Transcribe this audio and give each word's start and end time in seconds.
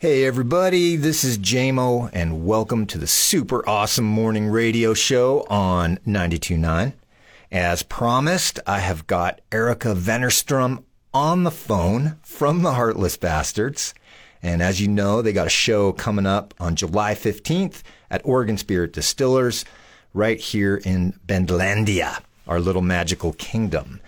Hey 0.00 0.24
everybody, 0.24 0.96
this 0.96 1.24
is 1.24 1.36
JMO 1.36 2.08
and 2.14 2.46
welcome 2.46 2.86
to 2.86 2.96
the 2.96 3.06
super 3.06 3.62
awesome 3.68 4.06
morning 4.06 4.46
radio 4.46 4.94
show 4.94 5.44
on 5.50 5.98
92.9. 6.06 6.94
As 7.52 7.82
promised, 7.82 8.60
I 8.66 8.78
have 8.78 9.06
got 9.06 9.42
Erika 9.52 9.88
Wennerstrom 9.88 10.84
on 11.12 11.44
the 11.44 11.50
phone 11.50 12.16
from 12.22 12.62
the 12.62 12.72
Heartless 12.72 13.18
Bastards. 13.18 13.92
And 14.42 14.62
as 14.62 14.80
you 14.80 14.88
know, 14.88 15.20
they 15.20 15.34
got 15.34 15.48
a 15.48 15.50
show 15.50 15.92
coming 15.92 16.24
up 16.24 16.54
on 16.58 16.76
July 16.76 17.14
15th 17.14 17.82
at 18.10 18.22
Oregon 18.24 18.56
Spirit 18.56 18.94
Distillers 18.94 19.66
right 20.14 20.40
here 20.40 20.78
in 20.78 21.12
Bendlandia, 21.26 22.22
our 22.48 22.58
little 22.58 22.80
magical 22.80 23.34
kingdom. 23.34 24.00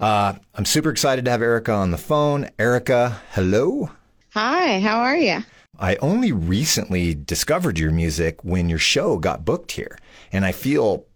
Uh, 0.00 0.34
I'm 0.56 0.64
super 0.64 0.90
excited 0.90 1.26
to 1.26 1.30
have 1.30 1.42
Erika 1.42 1.70
on 1.70 1.92
the 1.92 1.96
phone. 1.96 2.50
Erika, 2.58 3.20
hello. 3.30 3.90
Hi, 4.32 4.80
how 4.80 4.98
are 5.00 5.16
you? 5.16 5.42
I 5.78 5.96
only 5.96 6.32
recently 6.32 7.14
discovered 7.14 7.78
your 7.78 7.90
music 7.90 8.44
when 8.44 8.68
your 8.68 8.78
show 8.78 9.16
got 9.16 9.44
booked 9.44 9.72
here. 9.72 9.98
And 10.32 10.44
I 10.44 10.52
feel 10.52 11.06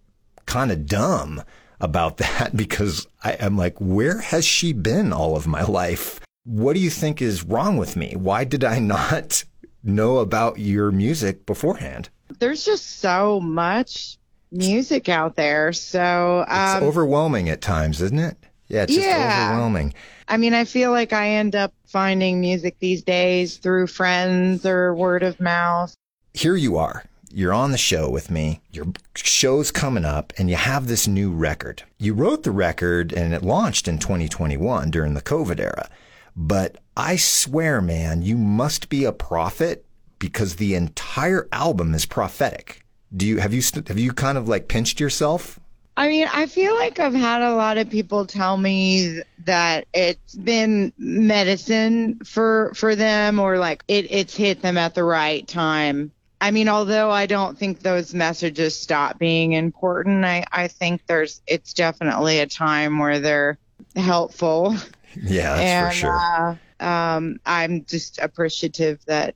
kind 0.47 0.73
of 0.73 0.87
dumb 0.87 1.43
about 1.81 2.17
that 2.19 2.57
because 2.57 3.07
I, 3.23 3.33
am 3.33 3.59
like, 3.59 3.77
where 3.79 4.21
has 4.21 4.47
she 4.47 4.73
been 4.73 5.13
all 5.13 5.37
of 5.37 5.47
my 5.47 5.63
life? 5.63 6.21
What 6.45 6.73
do 6.73 6.81
you 6.81 6.91
think 6.91 7.21
is 7.21 7.45
wrong 7.45 7.77
with 7.77 7.97
me? 7.97 8.15
Why 8.17 8.45
did 8.45 8.65
I 8.65 8.79
not 8.81 9.45
know 9.85 10.19
about 10.19 10.59
your 10.59 10.91
music 10.91 11.45
beforehand? 11.45 12.09
There's 12.39 12.65
just 12.65 13.01
so 13.01 13.41
much 13.41 14.17
music 14.51 15.09
out 15.09 15.37
there. 15.37 15.73
So 15.73 16.45
um, 16.49 16.77
it's 16.77 16.85
overwhelming 16.85 17.51
at 17.51 17.61
times, 17.61 18.01
isn't 18.01 18.19
it? 18.19 18.39
Yeah, 18.73 18.85
it's 18.85 18.95
just 18.95 19.07
yeah. 19.07 19.51
overwhelming. 19.51 19.93
I 20.29 20.39
mean, 20.39 20.55
I 20.55 20.65
feel 20.65 20.93
like 20.93 21.13
I 21.13 21.29
end 21.29 21.55
up 21.55 21.75
finding 21.85 22.41
music 22.41 22.79
these 22.79 23.03
days 23.03 23.59
through 23.59 23.89
friends 23.89 24.65
or 24.65 24.95
word 24.95 25.23
of 25.23 25.39
mouth. 25.39 25.95
Here 26.33 26.57
you 26.57 26.79
are. 26.79 27.05
You're 27.31 27.53
on 27.53 27.73
the 27.73 27.79
show 27.79 28.09
with 28.09 28.31
me. 28.31 28.63
Your 28.73 28.87
show's 29.15 29.71
coming 29.71 30.07
up 30.07 30.33
and 30.39 30.49
you 30.49 30.57
have 30.57 30.87
this 30.87 31.07
new 31.07 31.31
record. 31.31 31.83
You 31.99 32.15
wrote 32.15 32.45
the 32.45 32.51
record 32.51 33.13
and 33.13 33.35
it 33.35 33.43
launched 33.43 33.89
in 33.89 33.99
2021 33.99 34.91
during 34.91 35.13
the 35.13 35.21
COVID 35.21 35.61
era. 35.61 35.91
But 36.35 36.79
I 36.97 37.17
swear, 37.17 37.83
man, 37.83 38.23
you 38.23 38.39
must 38.39 38.89
be 38.89 39.05
a 39.05 39.13
prophet 39.13 39.85
because 40.19 40.57
the 40.57 40.75
entire 40.75 41.47
album 41.53 41.95
is 41.95 42.07
prophetic. 42.07 42.87
Do 43.15 43.27
you 43.27 43.39
have 43.39 43.53
you 43.53 43.63
have 43.87 43.99
you 43.99 44.15
kind 44.15 44.39
of 44.39 44.49
like 44.49 44.69
pinched 44.69 44.99
yourself 44.99 45.61
I 45.97 46.09
mean, 46.09 46.27
I 46.33 46.47
feel 46.47 46.75
like 46.75 46.99
I've 46.99 47.15
had 47.15 47.43
a 47.43 47.55
lot 47.55 47.77
of 47.77 47.91
people 47.91 48.27
tell 48.27 48.57
me 48.57 49.21
that 49.45 49.87
it's 49.93 50.35
been 50.35 50.93
medicine 50.97 52.21
for 52.25 52.73
for 52.75 52.97
them 52.97 53.39
or 53.39 53.59
like 53.59 53.85
it, 53.89 54.11
it's 54.11 54.35
hit 54.35 54.63
them 54.63 54.79
at 54.79 54.95
the 54.95 55.05
right 55.05 55.47
time. 55.47 56.11
I 56.41 56.51
mean, 56.51 56.69
although 56.69 57.11
I 57.11 57.27
don't 57.27 57.59
think 57.59 57.81
those 57.81 58.15
messages 58.15 58.79
stop 58.79 59.19
being 59.19 59.53
important, 59.53 60.25
I, 60.25 60.45
I 60.51 60.69
think 60.69 61.07
there's 61.07 61.43
it's 61.47 61.75
definitely 61.75 62.41
a 62.41 62.47
time 62.47 62.99
where 62.99 63.21
they're 63.21 63.59
helpful. 63.97 64.77
Yeah, 65.15 65.57
that's 65.57 65.61
and, 65.61 65.89
for 65.91 65.95
sure. 65.95 66.59
Uh, 66.81 66.83
um, 66.83 67.39
I'm 67.45 67.85
just 67.85 68.19
appreciative 68.19 68.99
that 69.05 69.35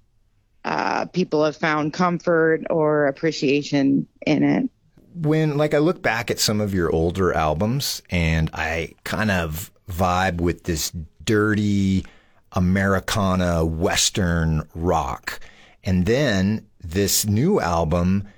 uh, 0.65 1.05
people 1.05 1.45
have 1.45 1.59
found 1.59 1.93
comfort 1.93 2.63
or 2.71 3.09
appreciation 3.09 4.09
in 4.27 4.43
it 4.43 4.71
when 5.17 5.57
like 5.57 5.75
I 5.75 5.79
look 5.79 6.03
back 6.03 6.31
at 6.31 6.39
some 6.39 6.61
of 6.61 6.75
your 6.75 6.93
older 6.93 7.33
albums 7.33 8.03
and 8.11 8.51
I 8.53 8.95
kind 9.05 9.31
of 9.31 9.71
vibe 9.91 10.41
with 10.41 10.65
this 10.65 10.93
dirty 11.25 12.05
Americana 12.53 13.65
Western 13.65 14.69
rock. 14.75 15.41
And 15.85 16.07
then 16.07 16.67
this 16.81 17.27
new 17.27 17.61
album 17.61 18.29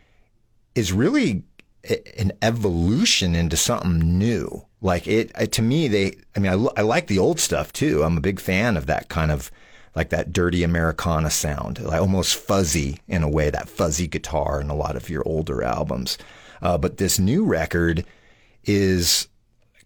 is 0.75 0.93
really 0.93 1.45
an 2.19 2.33
evolution 2.43 3.35
into 3.35 3.57
something 3.57 4.19
new. 4.19 4.64
Like 4.81 5.07
it, 5.07 5.52
to 5.52 5.63
me, 5.63 5.89
they, 5.89 6.17
I 6.36 6.41
mean, 6.41 6.52
I, 6.52 6.81
I 6.81 6.83
like 6.83 7.07
the 7.07 7.19
old 7.19 7.41
stuff 7.41 7.73
too. 7.73 8.02
I'm 8.02 8.17
a 8.17 8.23
big 8.23 8.39
fan 8.39 8.77
of 8.77 8.86
that 8.86 9.08
kind 9.08 9.31
of 9.31 9.51
like 9.95 10.11
that 10.11 10.33
dirty 10.33 10.63
Americana 10.63 11.31
sound, 11.31 11.81
like 11.81 12.01
almost 12.01 12.36
fuzzy 12.36 13.01
in 13.08 13.23
a 13.23 13.29
way, 13.29 13.51
that 13.51 13.69
fuzzy 13.69 14.07
guitar 14.07 14.61
in 14.61 14.70
a 14.70 14.77
lot 14.77 14.95
of 14.95 15.11
your 15.11 15.23
older 15.27 15.64
albums. 15.64 16.19
Uh, 16.63 16.79
but 16.79 16.96
this 16.96 17.19
new 17.19 17.45
record 17.45 18.05
is, 18.64 19.29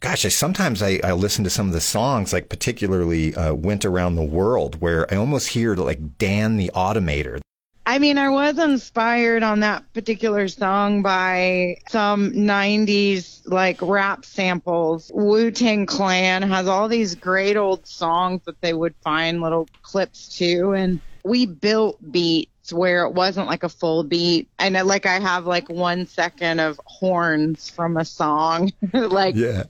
gosh, 0.00 0.24
I 0.24 0.28
sometimes 0.28 0.82
I, 0.82 1.00
I 1.04 1.12
listen 1.12 1.44
to 1.44 1.50
some 1.50 1.66
of 1.66 1.72
the 1.72 1.80
songs, 1.80 2.32
like 2.32 2.48
particularly 2.48 3.34
uh, 3.34 3.54
"Went 3.54 3.84
Around 3.84 4.16
the 4.16 4.24
World," 4.24 4.80
where 4.80 5.12
I 5.12 5.16
almost 5.16 5.48
hear 5.48 5.74
like 5.74 6.18
Dan 6.18 6.56
the 6.56 6.70
Automator. 6.74 7.40
I 7.84 7.98
mean, 7.98 8.16
I 8.16 8.28
was 8.28 8.58
inspired 8.58 9.42
on 9.42 9.60
that 9.60 9.92
particular 9.92 10.46
song 10.46 11.02
by 11.02 11.78
some 11.88 12.30
90s 12.30 13.42
like 13.46 13.82
rap 13.82 14.24
samples. 14.24 15.10
Wu 15.12 15.50
Tang 15.50 15.86
Clan 15.86 16.42
has 16.42 16.68
all 16.68 16.86
these 16.86 17.16
great 17.16 17.56
old 17.56 17.86
songs 17.86 18.42
that 18.44 18.60
they 18.60 18.72
would 18.72 18.94
find 19.02 19.42
little 19.42 19.68
clips 19.82 20.38
to. 20.38 20.72
And 20.72 21.00
we 21.24 21.44
built 21.44 21.98
beat 22.12 22.48
where 22.70 23.04
it 23.04 23.12
wasn't 23.12 23.46
like 23.46 23.62
a 23.62 23.68
full 23.68 24.04
beat. 24.04 24.48
And 24.58 24.76
it, 24.76 24.84
like 24.84 25.06
I 25.06 25.18
have 25.18 25.46
like 25.46 25.68
one 25.68 26.06
second 26.06 26.60
of 26.60 26.78
horns 26.84 27.70
from 27.70 27.96
a 27.96 28.04
song. 28.04 28.72
Like 28.92 29.34
yeah. 29.36 29.64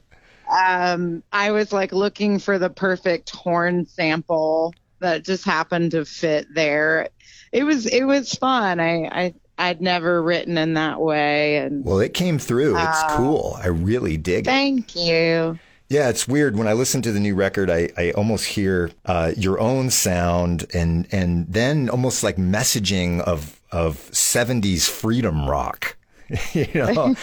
um 0.51 1.23
I 1.33 1.53
was 1.53 1.73
like 1.73 1.93
looking 1.93 2.39
for 2.39 2.59
the 2.59 2.71
perfect 2.71 3.31
horn 3.31 3.87
sample 3.87 4.75
that 4.99 5.25
just 5.25 5.45
happened 5.45 5.93
to 5.93 6.05
fit 6.05 6.53
there. 6.53 7.09
It 7.53 7.65
was 7.65 7.87
it 7.87 8.05
was 8.05 8.35
fun. 8.35 8.81
I 8.81 9.05
I 9.05 9.35
I'd 9.59 9.81
never 9.81 10.23
written 10.23 10.59
in 10.59 10.75
that 10.75 11.01
way. 11.01 11.59
And 11.59 11.85
well 11.85 12.01
it 12.01 12.15
came 12.15 12.39
through. 12.39 12.77
It's 12.77 13.03
uh, 13.03 13.17
cool. 13.17 13.57
I 13.63 13.69
really 13.69 14.17
dig 14.17 14.45
thank 14.45 14.91
it. 14.91 14.93
thank 14.93 15.07
you 15.07 15.59
yeah, 15.93 16.09
it's 16.09 16.27
weird. 16.27 16.57
When 16.57 16.67
I 16.67 16.73
listen 16.73 17.03
to 17.03 17.13
the 17.13 17.21
new 17.21 17.35
record, 17.35 17.69
I, 17.69 17.91
I 17.99 18.13
almost 18.13 18.47
hear 18.47 18.91
uh, 19.05 19.33
your 19.37 19.61
own 19.61 19.91
sound 19.91 20.65
and 20.73 21.07
and 21.13 21.47
then 21.53 21.91
almost 21.91 22.23
like 22.25 22.37
messaging 22.37 23.21
of 23.21 23.61
of 23.71 23.97
70s 24.11 24.89
freedom 24.89 25.47
rock. 25.47 25.97
you 26.55 26.67
know, 26.75 27.15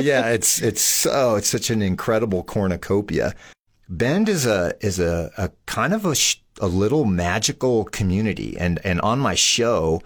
yeah, 0.00 0.30
it's 0.30 0.62
it's 0.62 0.80
so 0.80 1.36
it's 1.36 1.48
such 1.48 1.68
an 1.68 1.82
incredible 1.82 2.42
cornucopia. 2.44 3.34
Bend 3.90 4.30
is 4.30 4.46
a 4.46 4.74
is 4.80 4.98
a, 4.98 5.30
a 5.36 5.50
kind 5.66 5.92
of 5.92 6.06
a, 6.06 6.14
a 6.60 6.66
little 6.66 7.04
magical 7.04 7.84
community, 7.84 8.56
and 8.58 8.80
and 8.84 9.02
on 9.02 9.18
my 9.18 9.34
show, 9.34 10.00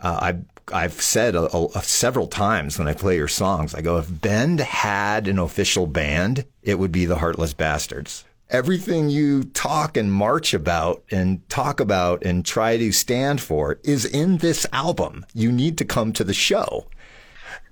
uh, 0.00 0.18
I 0.20 0.38
I've 0.72 1.00
said 1.00 1.34
a, 1.36 1.48
a, 1.56 1.82
several 1.82 2.26
times 2.26 2.78
when 2.78 2.88
I 2.88 2.94
play 2.94 3.16
your 3.16 3.28
songs, 3.28 3.74
I 3.74 3.82
go, 3.82 3.98
if 3.98 4.06
Bend 4.08 4.60
had 4.60 5.28
an 5.28 5.38
official 5.38 5.86
band, 5.86 6.44
it 6.62 6.78
would 6.78 6.92
be 6.92 7.06
the 7.06 7.18
Heartless 7.18 7.52
Bastards. 7.52 8.24
Everything 8.50 9.08
you 9.08 9.44
talk 9.44 9.96
and 9.96 10.12
march 10.12 10.54
about 10.54 11.02
and 11.10 11.48
talk 11.48 11.80
about 11.80 12.24
and 12.24 12.44
try 12.44 12.76
to 12.76 12.92
stand 12.92 13.40
for 13.40 13.78
is 13.84 14.04
in 14.04 14.38
this 14.38 14.66
album. 14.72 15.26
You 15.34 15.50
need 15.50 15.78
to 15.78 15.84
come 15.84 16.12
to 16.14 16.24
the 16.24 16.34
show. 16.34 16.86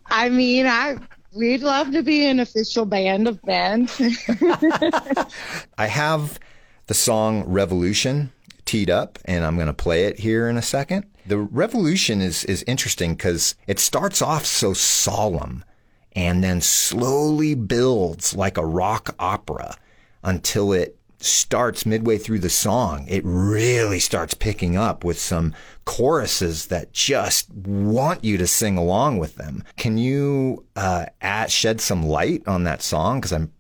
I 0.07 0.29
mean, 0.29 0.67
I 0.67 0.97
we'd 1.33 1.63
love 1.63 1.93
to 1.93 2.03
be 2.03 2.27
an 2.27 2.41
official 2.41 2.87
band 2.87 3.29
of 3.29 3.41
Bend. 3.43 3.91
I 5.79 5.87
have 5.87 6.39
the 6.87 6.95
song 6.95 7.45
Revolution 7.45 8.33
teed 8.65 8.91
up 8.91 9.19
and 9.25 9.45
I'm 9.45 9.57
going 9.57 9.67
to 9.67 9.73
play 9.73 10.05
it 10.07 10.19
here 10.19 10.49
in 10.49 10.57
a 10.57 10.63
second. 10.63 11.07
The 11.27 11.39
revolution 11.39 12.21
is, 12.21 12.45
is 12.45 12.63
interesting 12.67 13.15
because 13.15 13.55
it 13.67 13.79
starts 13.79 14.21
off 14.21 14.45
so 14.45 14.75
solemn 14.75 15.65
and 16.13 16.45
then 16.45 16.61
slowly 16.61 17.55
builds 17.55 18.37
like 18.37 18.57
a 18.57 18.65
rock 18.65 19.15
opera 19.19 19.77
until 20.23 20.73
it 20.73 20.97
starts 21.19 21.87
midway 21.87 22.19
through 22.19 22.39
the 22.39 22.51
song. 22.51 23.07
It 23.09 23.23
really 23.25 23.99
starts 23.99 24.35
picking 24.35 24.77
up 24.77 25.05
with 25.05 25.19
some 25.19 25.55
choruses 25.87 26.67
that 26.67 26.93
just 26.93 27.51
want 27.53 28.23
you 28.25 28.37
to 28.37 28.47
sing 28.47 28.77
along 28.77 29.19
with 29.19 29.37
them. 29.37 29.65
Can 29.77 29.97
you 29.97 30.67
uh, 30.77 31.07
add, 31.21 31.51
shed 31.51 31.81
some 31.81 32.03
light 32.05 32.47
on 32.47 32.65
that 32.65 32.83
song? 32.83 33.21
Because 33.21 33.33
I'm, 33.33 33.53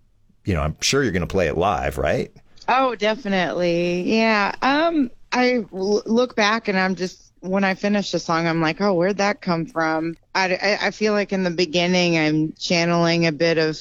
you 0.44 0.54
know, 0.54 0.60
I'm 0.60 0.76
sure 0.80 1.02
you're 1.02 1.12
going 1.12 1.22
to 1.22 1.26
play 1.26 1.48
it 1.48 1.56
live, 1.56 1.96
right? 1.96 2.30
Oh, 2.68 2.94
definitely. 2.94 4.02
Yeah. 4.02 4.54
Um, 4.62 5.10
I 5.32 5.64
look 5.70 6.36
back 6.36 6.68
and 6.68 6.78
I'm 6.78 6.94
just 6.94 7.32
when 7.44 7.62
I 7.64 7.74
finish 7.74 8.10
the 8.10 8.18
song, 8.18 8.48
I'm 8.48 8.60
like, 8.60 8.80
oh, 8.80 8.94
where'd 8.94 9.18
that 9.18 9.42
come 9.42 9.66
from? 9.66 10.16
I, 10.34 10.54
I, 10.54 10.86
I 10.86 10.90
feel 10.90 11.12
like 11.12 11.32
in 11.32 11.44
the 11.44 11.50
beginning, 11.50 12.16
I'm 12.16 12.54
channeling 12.54 13.26
a 13.26 13.32
bit 13.32 13.58
of 13.58 13.78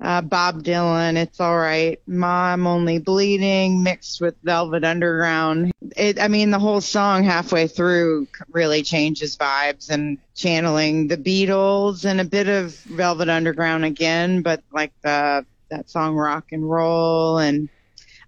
uh, 0.00 0.20
Bob 0.22 0.64
Dylan. 0.64 1.16
It's 1.16 1.40
all 1.40 1.56
right. 1.56 2.00
Mom 2.06 2.66
only 2.66 2.98
bleeding 2.98 3.82
mixed 3.82 4.20
with 4.20 4.34
Velvet 4.42 4.84
Underground. 4.84 5.72
It, 5.96 6.20
I 6.20 6.26
mean, 6.28 6.50
the 6.50 6.58
whole 6.58 6.80
song 6.80 7.22
halfway 7.22 7.68
through 7.68 8.26
really 8.50 8.82
changes 8.82 9.36
vibes 9.36 9.88
and 9.88 10.18
channeling 10.34 11.06
the 11.06 11.16
Beatles 11.16 12.04
and 12.04 12.20
a 12.20 12.24
bit 12.24 12.48
of 12.48 12.74
Velvet 12.74 13.28
Underground 13.28 13.84
again, 13.84 14.42
but 14.42 14.62
like 14.72 14.92
the 15.02 15.46
that 15.68 15.90
song 15.90 16.14
rock 16.14 16.52
and 16.52 16.68
roll 16.68 17.38
and 17.38 17.68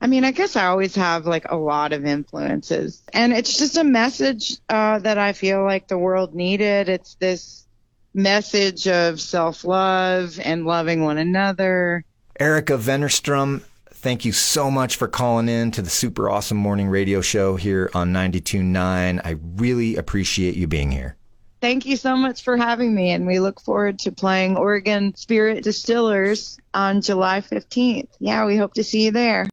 I 0.00 0.06
mean, 0.06 0.24
I 0.24 0.30
guess 0.30 0.54
I 0.54 0.66
always 0.66 0.94
have 0.94 1.26
like 1.26 1.50
a 1.50 1.56
lot 1.56 1.92
of 1.92 2.04
influences, 2.04 3.02
and 3.12 3.32
it's 3.32 3.58
just 3.58 3.76
a 3.76 3.84
message 3.84 4.58
uh, 4.68 5.00
that 5.00 5.18
I 5.18 5.32
feel 5.32 5.64
like 5.64 5.88
the 5.88 5.98
world 5.98 6.34
needed. 6.34 6.88
It's 6.88 7.14
this 7.16 7.66
message 8.14 8.86
of 8.86 9.20
self 9.20 9.64
love 9.64 10.38
and 10.40 10.64
loving 10.64 11.02
one 11.02 11.18
another. 11.18 12.04
Erika 12.38 12.74
Wennerstrom, 12.74 13.62
thank 13.90 14.24
you 14.24 14.32
so 14.32 14.70
much 14.70 14.96
for 14.96 15.08
calling 15.08 15.48
in 15.48 15.72
to 15.72 15.82
the 15.82 15.90
super 15.90 16.30
awesome 16.30 16.58
morning 16.58 16.88
radio 16.88 17.20
show 17.20 17.56
here 17.56 17.90
on 17.94 18.12
92.9. 18.12 19.20
I 19.24 19.36
really 19.56 19.96
appreciate 19.96 20.54
you 20.54 20.68
being 20.68 20.92
here. 20.92 21.16
Thank 21.60 21.86
you 21.86 21.96
so 21.96 22.16
much 22.16 22.44
for 22.44 22.56
having 22.56 22.94
me, 22.94 23.10
and 23.10 23.26
we 23.26 23.40
look 23.40 23.60
forward 23.60 23.98
to 24.00 24.12
playing 24.12 24.56
Oregon 24.56 25.16
Spirit 25.16 25.64
Distillers 25.64 26.56
on 26.72 27.00
July 27.00 27.40
15th. 27.40 28.10
Yeah, 28.20 28.46
we 28.46 28.56
hope 28.56 28.74
to 28.74 28.84
see 28.84 29.06
you 29.06 29.10
there. 29.10 29.46